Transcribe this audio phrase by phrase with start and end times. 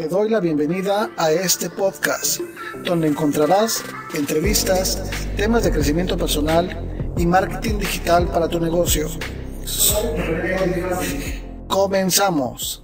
[0.00, 2.40] Te doy la bienvenida a este podcast,
[2.86, 9.08] donde encontrarás entrevistas, temas de crecimiento personal y marketing digital para tu negocio.
[11.68, 12.82] Comenzamos.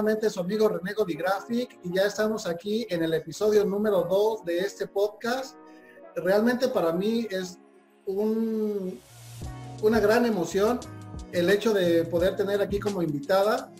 [0.00, 4.60] Nuevamente su amigo René Graphic y ya estamos aquí en el episodio número 2 de
[4.60, 5.56] este podcast.
[6.16, 7.58] Realmente para mí es
[8.06, 8.98] un,
[9.82, 10.80] una gran emoción
[11.32, 13.70] el hecho de poder tener aquí como invitada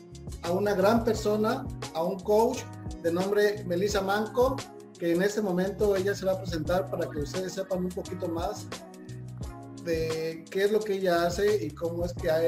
[0.43, 2.59] a una gran persona, a un coach
[3.02, 4.57] de nombre Melissa Manco,
[4.98, 8.29] que en este momento ella se va a presentar para que ustedes sepan un poquito
[8.29, 8.66] más
[9.84, 12.43] de qué es lo que ella hace y cómo es que ha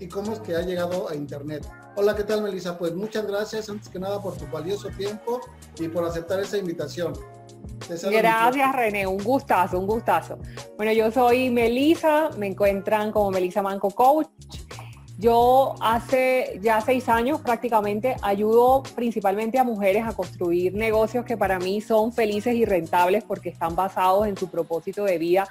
[0.00, 1.68] y cómo es que ha llegado a Internet.
[2.00, 2.78] Hola, ¿qué tal, Melissa?
[2.78, 5.40] Pues muchas gracias, antes que nada, por tu valioso tiempo
[5.80, 7.12] y por aceptar esa invitación.
[7.88, 9.04] Gracias, René.
[9.04, 10.38] Un gustazo, un gustazo.
[10.76, 14.28] Bueno, yo soy Melissa, me encuentran como Melissa Manco Coach.
[15.18, 21.58] Yo hace ya seis años prácticamente ayudo principalmente a mujeres a construir negocios que para
[21.58, 25.48] mí son felices y rentables porque están basados en su propósito de vida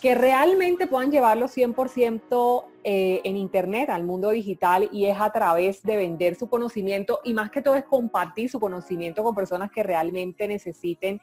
[0.00, 5.82] que realmente puedan llevarlo 100% eh, en Internet, al mundo digital, y es a través
[5.82, 9.82] de vender su conocimiento y más que todo es compartir su conocimiento con personas que
[9.82, 11.20] realmente necesiten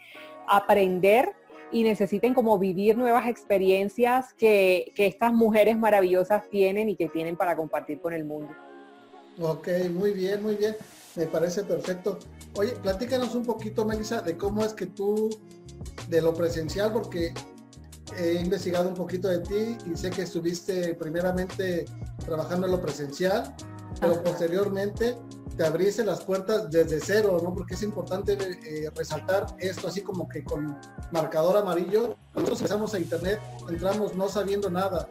[0.48, 1.34] aprender
[1.72, 7.36] y necesiten como vivir nuevas experiencias que, que estas mujeres maravillosas tienen y que tienen
[7.36, 8.54] para compartir con el mundo.
[9.40, 10.76] Ok, muy bien, muy bien.
[11.16, 12.20] Me parece perfecto.
[12.56, 15.30] Oye, platícanos un poquito, Melissa, de cómo es que tú,
[16.08, 17.34] de lo presencial, porque
[18.18, 21.86] he investigado un poquito de ti y sé que estuviste primeramente
[22.26, 23.56] trabajando en lo presencial,
[24.00, 25.18] pero posteriormente
[25.56, 27.54] te abriste las puertas desde cero, ¿no?
[27.54, 30.78] Porque es importante eh, resaltar esto así como que con
[31.12, 32.18] marcador amarillo.
[32.34, 33.40] Nosotros empezamos a internet,
[33.70, 35.10] entramos no sabiendo nada.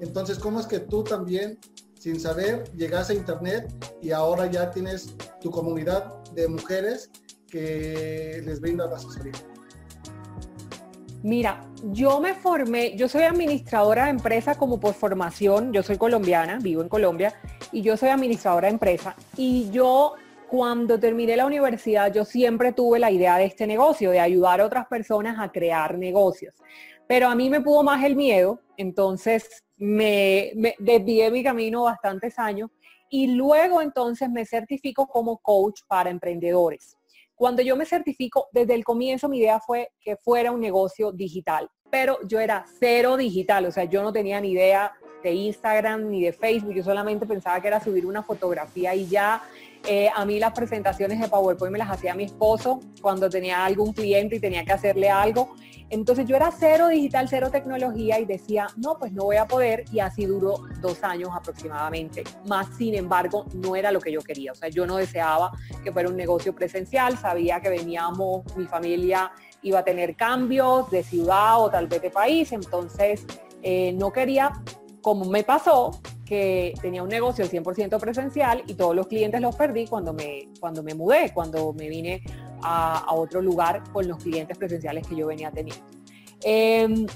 [0.00, 1.58] Entonces, ¿cómo es que tú también,
[1.98, 7.10] sin saber, llegaste a internet y ahora ya tienes tu comunidad de mujeres
[7.46, 9.32] que les brinda la asesoría?
[11.22, 16.58] Mira, yo me formé, yo soy administradora de empresa como por formación, yo soy colombiana,
[16.60, 17.34] vivo en Colombia,
[17.72, 19.16] y yo soy administradora de empresa.
[19.36, 20.14] Y yo
[20.48, 24.66] cuando terminé la universidad, yo siempre tuve la idea de este negocio, de ayudar a
[24.66, 26.54] otras personas a crear negocios.
[27.08, 32.38] Pero a mí me pudo más el miedo, entonces me, me desvié mi camino bastantes
[32.38, 32.70] años
[33.10, 36.96] y luego entonces me certifico como coach para emprendedores.
[37.42, 41.68] Cuando yo me certifico, desde el comienzo mi idea fue que fuera un negocio digital,
[41.90, 44.92] pero yo era cero digital, o sea, yo no tenía ni idea
[45.24, 49.42] de Instagram ni de Facebook, yo solamente pensaba que era subir una fotografía y ya
[49.86, 53.92] eh, a mí las presentaciones de PowerPoint me las hacía mi esposo cuando tenía algún
[53.92, 55.54] cliente y tenía que hacerle algo.
[55.90, 59.84] Entonces yo era cero digital, cero tecnología y decía, no, pues no voy a poder
[59.92, 62.24] y así duró dos años aproximadamente.
[62.46, 64.52] Más sin embargo, no era lo que yo quería.
[64.52, 65.52] O sea, yo no deseaba
[65.84, 69.32] que fuera un negocio presencial, sabía que veníamos, mi familia
[69.62, 73.26] iba a tener cambios de ciudad o tal vez de país, entonces
[73.62, 74.52] eh, no quería,
[75.02, 76.00] como me pasó,
[76.80, 80.94] tenía un negocio 100% presencial y todos los clientes los perdí cuando me, cuando me
[80.94, 82.22] mudé, cuando me vine
[82.62, 85.84] a, otro lugar con los clientes presenciales que yo venía teniendo.
[86.42, 87.06] Em,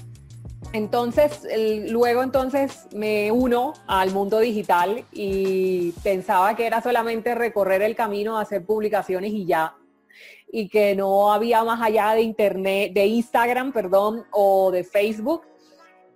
[0.73, 1.47] entonces,
[1.89, 8.37] luego entonces me uno al mundo digital y pensaba que era solamente recorrer el camino,
[8.37, 9.75] hacer publicaciones y ya,
[10.51, 15.43] y que no había más allá de internet, de Instagram, perdón, o de Facebook.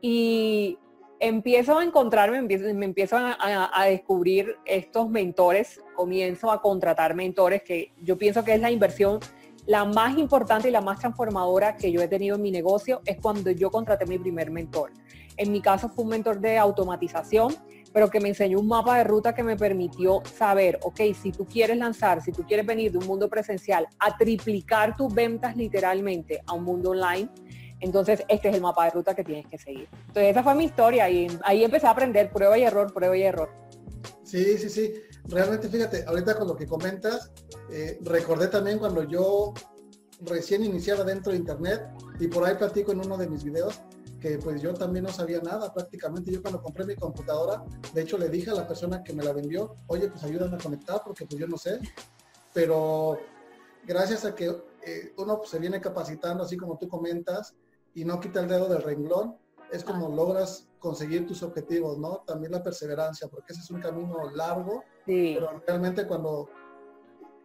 [0.01, 0.78] Y
[1.22, 8.18] empiezo a encontrarme, me empiezo, a, descubrir estos mentores, comienzo a contratar mentores, que yo
[8.18, 9.20] pienso que es la inversión
[9.68, 13.18] la más importante y la más transformadora que yo he tenido en mi negocio, es
[13.22, 14.92] cuando yo contraté mi primer mentor.
[15.38, 17.56] En mi caso fue un mentor de automatización,
[17.94, 21.45] pero que me enseñó un mapa de ruta que me permitió saber, ok, si tú
[21.45, 26.42] quieres lanzar, si tú quieres venir de un mundo presencial a triplicar tus ventas literalmente
[26.48, 27.30] a un mundo online,
[27.81, 29.88] entonces, este es el mapa de ruta que tienes que seguir.
[29.92, 33.24] Entonces, esa fue mi historia y ahí empecé a aprender prueba y error, prueba y
[33.24, 33.50] error.
[34.24, 34.94] Sí, sí, sí.
[35.25, 37.31] Realmente, fíjate, ahorita con lo que comentas,
[37.72, 39.54] eh, recordé también cuando yo
[40.22, 41.81] recién iniciaba dentro de Internet
[42.19, 43.81] y por ahí platico en uno de mis videos
[44.22, 46.31] que pues yo también no sabía nada prácticamente.
[46.31, 47.63] Yo cuando compré mi computadora,
[47.94, 50.60] de hecho le dije a la persona que me la vendió, oye, pues ayúdame a
[50.60, 51.80] conectar porque pues yo no sé.
[52.54, 53.18] Pero
[53.86, 54.45] gracias a que
[54.86, 57.56] eh, uno pues, se viene capacitando, así como tú comentas,
[57.94, 59.38] y no quita el dedo del renglón,
[59.72, 62.24] es como logras conseguir tus objetivos, ¿no?
[62.26, 66.50] También la perseverancia, porque ese es un camino largo, pero realmente cuando,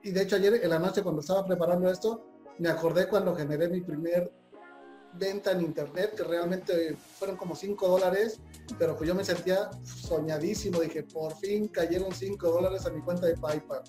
[0.03, 2.25] y de hecho ayer en la noche cuando estaba preparando esto,
[2.59, 4.33] me acordé cuando generé mi primer
[5.19, 8.41] venta en internet, que realmente fueron como 5 dólares,
[8.79, 13.27] pero pues yo me sentía soñadísimo, dije, por fin cayeron 5 dólares a mi cuenta
[13.27, 13.83] de PayPal.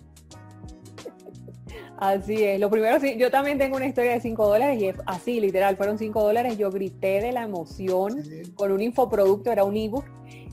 [1.97, 4.95] Así es, lo primero sí, yo también tengo una historia de 5 dólares y es
[5.07, 8.21] así, literal, fueron 5 dólares, yo grité de la emoción
[8.53, 10.05] con un infoproducto, era un ebook,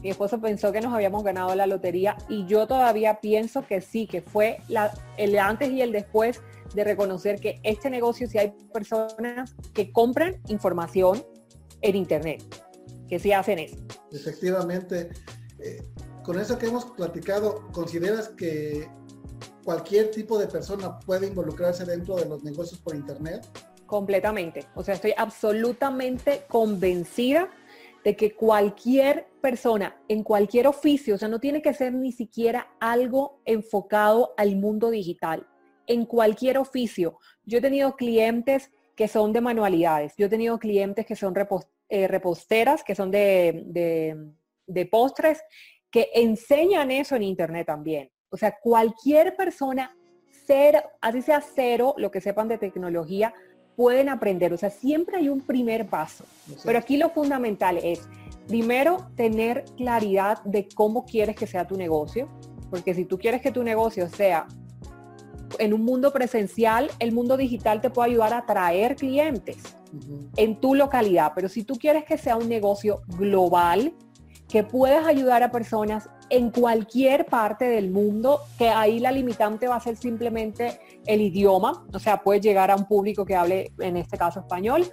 [0.02, 4.06] mi esposo pensó que nos habíamos ganado la lotería y yo todavía pienso que sí,
[4.06, 6.41] que fue la, el antes y el después
[6.75, 11.23] de reconocer que este negocio si hay personas que compran información
[11.82, 12.43] en internet,
[13.06, 13.76] que sí hacen eso.
[14.12, 15.11] Efectivamente,
[15.58, 15.82] eh,
[16.23, 18.88] con eso que hemos platicado, ¿consideras que
[19.64, 23.46] cualquier tipo de persona puede involucrarse dentro de los negocios por Internet?
[23.87, 24.66] Completamente.
[24.75, 27.50] O sea, estoy absolutamente convencida
[28.05, 32.69] de que cualquier persona en cualquier oficio, o sea, no tiene que ser ni siquiera
[32.78, 35.46] algo enfocado al mundo digital,
[35.87, 37.19] en cualquier oficio.
[37.44, 41.34] Yo he tenido clientes que son de manualidades, yo he tenido clientes que son
[41.88, 43.64] eh, reposteras, que son de,
[44.67, 45.43] de postres,
[45.90, 48.10] que enseñan eso en Internet también.
[48.34, 49.96] O sea, cualquier persona,
[50.44, 53.32] cero, así sea cero, lo que sepan de tecnología,
[53.76, 54.52] pueden aprender.
[54.52, 56.25] O sea, siempre hay un primer paso.
[56.64, 58.08] Pero aquí lo fundamental es,
[58.48, 62.28] primero, tener claridad de cómo quieres que sea tu negocio.
[62.70, 64.48] Porque si tú quieres que tu negocio sea
[65.60, 69.58] en un mundo presencial, el mundo digital te puede ayudar a atraer clientes
[70.36, 71.34] en tu localidad.
[71.36, 73.94] Pero si tú quieres que sea un negocio global,
[74.48, 79.76] que puedas ayudar a personas en cualquier parte del mundo, que ahí la limitante va
[79.76, 83.97] a ser simplemente el idioma, o sea, puedes llegar a un público que hable, en
[83.97, 84.87] este caso, español.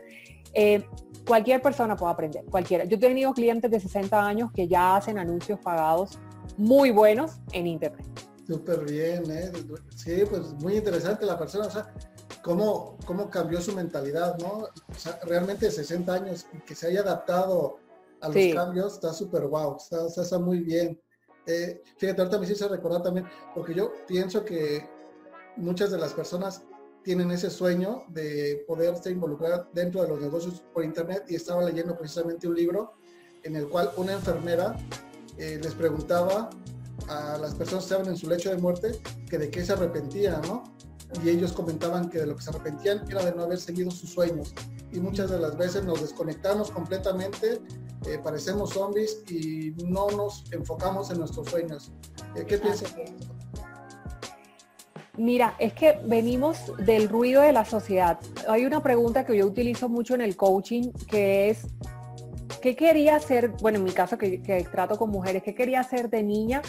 [0.54, 0.84] Eh,
[1.26, 2.84] cualquier persona puede aprender, cualquiera.
[2.86, 6.20] Yo he tenido clientes de 60 años que ya hacen anuncios pagados
[6.58, 8.06] muy buenos en Internet.
[8.46, 9.52] Súper bien, ¿eh?
[9.96, 11.94] Sí, pues muy interesante la persona, o sea,
[12.42, 14.68] cómo, cómo cambió su mentalidad, ¿no?
[14.90, 17.78] O sea, realmente 60 años y que se haya adaptado
[18.20, 21.00] a los cambios, está súper guau, está, está, muy bien.
[21.46, 24.88] Eh, fíjate, ahorita me hiciste recordar también, porque yo pienso que
[25.58, 26.64] muchas de las personas
[27.04, 31.98] tienen ese sueño de poderse involucrar dentro de los negocios por internet y estaba leyendo
[31.98, 32.94] precisamente un libro
[33.44, 34.78] en el cual una enfermera
[35.38, 36.50] eh, les preguntaba
[37.08, 40.42] a las personas que estaban en su lecho de muerte que de qué se arrepentían,
[40.44, 40.64] ¿no?
[41.24, 44.12] Y ellos comentaban que de lo que se arrepentían era de no haber seguido sus
[44.12, 44.54] sueños.
[44.92, 47.62] Y muchas de las veces nos desconectamos completamente
[48.08, 51.92] eh, parecemos zombies y no nos enfocamos en nuestros sueños.
[52.36, 52.96] Eh, ¿Qué piensas?
[55.18, 58.18] Mira, es que venimos del ruido de la sociedad.
[58.48, 61.68] Hay una pregunta que yo utilizo mucho en el coaching que es,
[62.62, 63.50] ¿qué quería hacer?
[63.62, 66.64] Bueno, en mi caso que, que trato con mujeres, ¿qué quería hacer de niña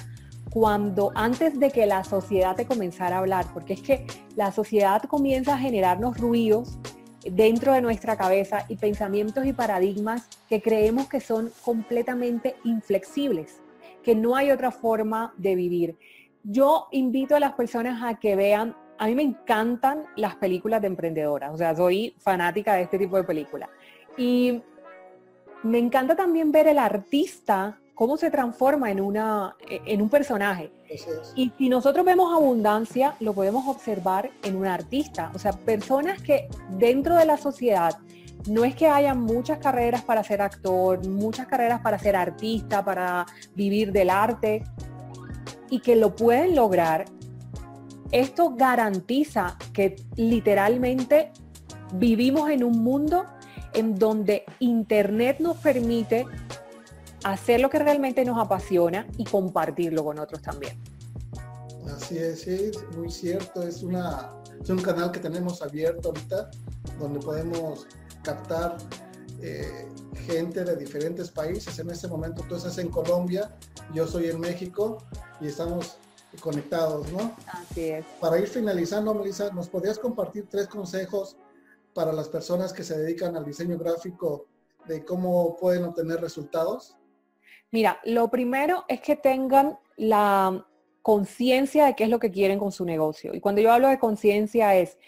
[0.50, 3.46] cuando antes de que la sociedad te comenzara a hablar?
[3.52, 4.06] Porque es que
[4.36, 6.78] la sociedad comienza a generarnos ruidos
[7.24, 13.62] dentro de nuestra cabeza y pensamientos y paradigmas que creemos que son completamente inflexibles,
[14.02, 15.96] que no hay otra forma de vivir.
[16.42, 20.88] Yo invito a las personas a que vean, a mí me encantan las películas de
[20.88, 23.68] emprendedoras, o sea, soy fanática de este tipo de películas.
[24.16, 24.60] Y
[25.62, 30.72] me encanta también ver el artista cómo se transforma en, una, en un personaje.
[31.34, 35.30] Y si nosotros vemos abundancia, lo podemos observar en un artista.
[35.34, 37.98] O sea, personas que dentro de la sociedad
[38.48, 43.26] no es que haya muchas carreras para ser actor, muchas carreras para ser artista, para
[43.54, 44.64] vivir del arte,
[45.70, 47.06] y que lo pueden lograr.
[48.10, 51.32] Esto garantiza que literalmente
[51.94, 53.24] vivimos en un mundo
[53.72, 56.26] en donde Internet nos permite
[57.24, 60.78] hacer lo que realmente nos apasiona y compartirlo con otros también.
[61.94, 63.62] Así es, sí, muy cierto.
[63.62, 66.50] Es, una, es un canal que tenemos abierto ahorita,
[66.98, 67.86] donde podemos
[68.22, 68.76] captar
[69.40, 69.88] eh,
[70.26, 71.78] gente de diferentes países.
[71.78, 73.50] En este momento tú estás en Colombia,
[73.92, 74.98] yo soy en México
[75.40, 75.98] y estamos
[76.40, 77.36] conectados, ¿no?
[77.46, 78.04] Así es.
[78.20, 81.36] Para ir finalizando, Melissa, ¿nos podrías compartir tres consejos
[81.92, 84.46] para las personas que se dedican al diseño gráfico
[84.86, 86.96] de cómo pueden obtener resultados?
[87.70, 90.66] Mira, lo primero es que tengan la
[91.02, 93.34] conciencia de qué es lo que quieren con su negocio.
[93.34, 94.98] Y cuando yo hablo de conciencia es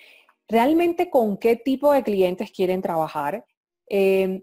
[0.49, 3.45] realmente con qué tipo de clientes quieren trabajar,
[3.87, 4.43] em,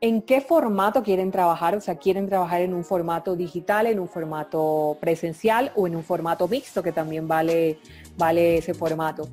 [0.00, 4.08] en qué formato quieren trabajar, o sea, quieren trabajar en un formato digital, en un
[4.08, 7.78] formato presencial o en un formato mixto, que también vale,
[8.16, 9.28] vale ese formato.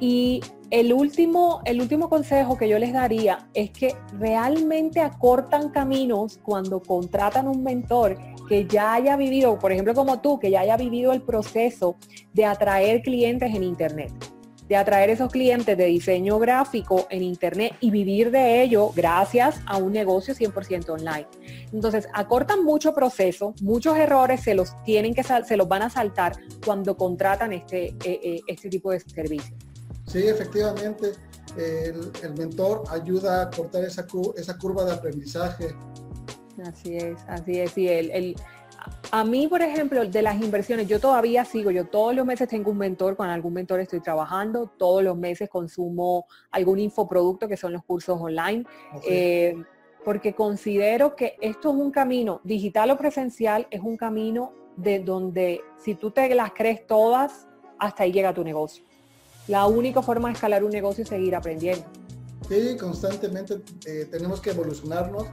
[0.00, 6.38] Y el último, el último consejo que yo les daría es que realmente acortan caminos
[6.42, 10.76] cuando contratan un mentor que ya haya vivido, por ejemplo como tú, que ya haya
[10.76, 11.96] vivido el proceso
[12.32, 14.12] de atraer clientes en Internet
[14.68, 19.76] de atraer esos clientes de diseño gráfico en Internet y vivir de ello gracias a
[19.76, 21.26] un negocio 100% online.
[21.72, 26.32] Entonces, acortan mucho proceso, muchos errores se los tienen que se los van a saltar
[26.64, 29.54] cuando contratan este, eh, eh, este tipo de servicio.
[30.06, 31.12] Sí, efectivamente,
[31.56, 34.06] el, mentor ayuda a cortar esa,
[34.36, 35.74] esa curva de aprendizaje.
[36.64, 37.76] Así es, así es.
[37.76, 38.36] Y el,
[39.10, 42.70] a mí, por ejemplo, de las inversiones, yo todavía sigo, yo todos los meses tengo
[42.70, 47.72] un mentor, con algún mentor estoy trabajando, todos los meses consumo algún infoproducto que son
[47.72, 48.64] los cursos online,
[49.08, 49.54] eh,
[50.04, 55.62] porque considero que esto es un camino, digital o presencial, es un camino de donde
[55.78, 58.84] si tú te las crees todas, hasta ahí llega tu negocio.
[59.48, 61.84] La única forma de escalar un negocio es seguir aprendiendo.
[62.48, 65.26] Sí, constantemente eh, tenemos que evolucionarnos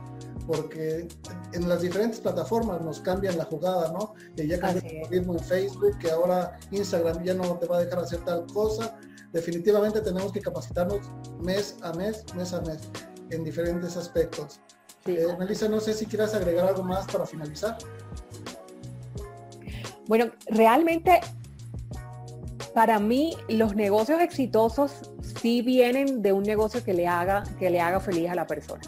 [0.48, 1.08] porque
[1.53, 4.13] en las diferentes plataformas nos cambian la jugada, ¿no?
[4.36, 7.84] Que ya cambió el mismo en Facebook, que ahora Instagram ya no te va a
[7.84, 8.98] dejar hacer tal cosa.
[9.32, 11.00] Definitivamente tenemos que capacitarnos
[11.39, 12.80] mes a mes, mes a mes,
[13.30, 14.60] en diferentes aspectos.
[15.06, 17.77] Eh, Melissa, no sé si quieras agregar algo más para finalizar.
[20.08, 21.22] Bueno, realmente
[22.74, 25.12] para mí los negocios exitosos
[25.42, 28.82] sí vienen de un negocio que le haga, que le haga feliz a la persona.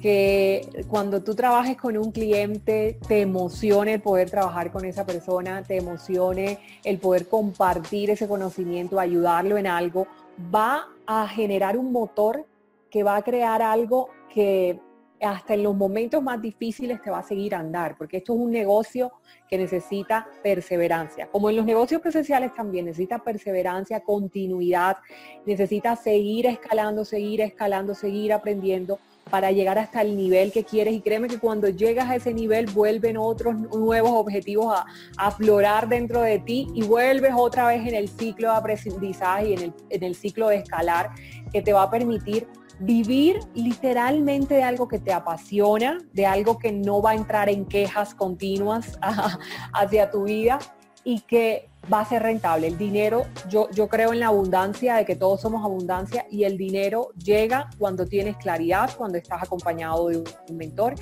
[0.00, 5.62] Que cuando tú trabajes con un cliente te emocione el poder trabajar con esa persona,
[5.64, 10.06] te emocione el poder compartir ese conocimiento, ayudarlo en algo,
[10.54, 12.44] va a generar un motor
[12.90, 14.78] que va a crear algo que
[15.20, 18.50] hasta en los momentos más difíciles te va a seguir andar, porque esto es un
[18.50, 19.12] negocio
[19.48, 21.28] que necesita perseverancia.
[21.30, 24.98] Como en los negocios presenciales también necesita perseverancia, continuidad,
[25.46, 28.98] necesita seguir escalando, seguir escalando, seguir aprendiendo
[29.28, 32.66] para llegar hasta el nivel que quieres y créeme que cuando llegas a ese nivel
[32.66, 34.86] vuelven otros nuevos objetivos a,
[35.18, 39.62] aflorar dentro de ti y vuelves otra vez en el ciclo de aprendizaje y en
[39.62, 41.10] el, en el ciclo de escalar
[41.52, 42.46] que te va a permitir
[42.80, 47.64] vivir literalmente de algo que te apasiona, de algo que no va a entrar en
[47.64, 48.98] quejas continuas
[49.72, 50.58] hacia tu vida
[51.04, 52.66] y que va a ser rentable.
[52.66, 56.58] El dinero, yo, yo creo en la abundancia, de que todos somos abundancia y el
[56.58, 60.94] dinero llega cuando tienes claridad, cuando estás acompañado de un mentor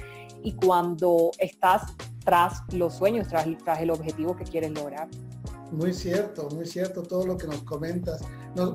[0.42, 5.08] y cuando estás tras los sueños, tras, tras el objetivo que quieres lograr.
[5.72, 8.22] Muy cierto, muy cierto todo lo que nos comentas.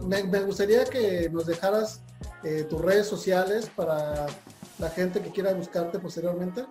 [0.08, 2.02] me, gustaría que nos dejaras
[2.44, 4.28] eh, tus redes sociales para
[4.78, 6.66] la gente que quiera buscarte posteriormente.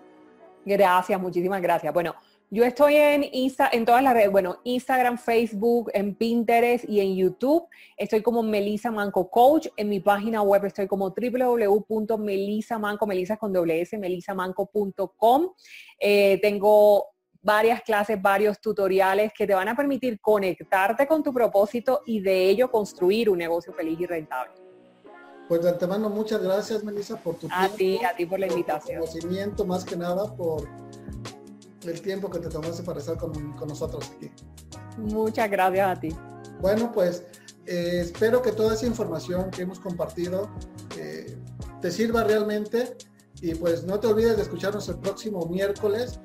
[0.65, 1.93] Gracias, muchísimas gracias.
[1.93, 2.15] Bueno,
[2.53, 7.15] yo estoy en Insta, en todas las redes, bueno, Instagram, Facebook, en Pinterest y en
[7.15, 7.69] YouTube.
[7.97, 9.69] Estoy como Melisa Manco Coach.
[9.77, 15.51] En mi página web estoy como www.melisamanco, melisa con doble s, melisamanco.com.
[16.01, 17.07] Eh, tengo
[17.43, 22.51] varias clases, varios tutoriales que te van a permitir conectarte con tu propósito y de
[22.51, 24.53] ello construir un negocio feliz y rentable.
[25.49, 29.01] Pues de antemano, muchas gracias, Melissa, por tu a ti, a ti por la invitación.
[29.01, 30.69] Por conocimiento, más que nada, por
[31.85, 33.33] el tiempo que te tomaste para estar con,
[33.67, 34.31] nosotros aquí.
[34.99, 36.17] Muchas gracias a ti.
[36.61, 37.25] Bueno, pues
[37.67, 40.51] eh, espero que toda esa información que hemos compartido
[40.97, 41.37] eh,
[41.81, 42.97] te sirva realmente
[43.41, 46.21] y pues no te olvides de escucharnos el próximo miércoles